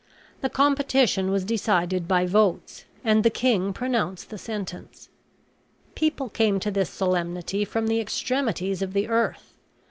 The 0.41 0.49
competition 0.49 1.29
was 1.29 1.45
decided 1.45 2.07
by 2.07 2.25
votes; 2.25 2.85
and 3.03 3.23
the 3.23 3.29
king 3.29 3.71
pronounced 3.71 4.31
the 4.31 4.37
sentence. 4.39 5.09
People 5.93 6.27
came 6.27 6.59
to 6.61 6.71
this 6.71 6.89
solemnity 6.89 7.63
from 7.65 7.85
the 7.85 7.99
extremities 7.99 8.81
of 8.81 8.93
the 8.93 9.07
earth. 9.07 9.53